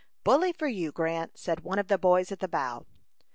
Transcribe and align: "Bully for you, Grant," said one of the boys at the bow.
"Bully 0.23 0.51
for 0.51 0.65
you, 0.67 0.91
Grant," 0.91 1.37
said 1.37 1.59
one 1.59 1.77
of 1.77 1.87
the 1.87 1.99
boys 1.99 2.31
at 2.31 2.39
the 2.39 2.47
bow. 2.47 2.87